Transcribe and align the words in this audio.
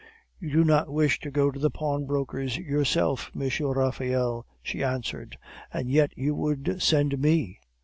"'You 0.39 0.49
do 0.49 0.63
not 0.63 0.91
wish 0.91 1.19
to 1.19 1.29
go 1.29 1.51
to 1.51 1.59
the 1.59 1.69
pawnbroker's 1.69 2.57
yourself, 2.57 3.29
M. 3.39 3.47
Raphael,' 3.67 4.47
she 4.63 4.83
answered, 4.83 5.37
'and 5.71 5.91
yet 5.91 6.11
you 6.17 6.33
would 6.33 6.81
send 6.81 7.19
me! 7.19 7.59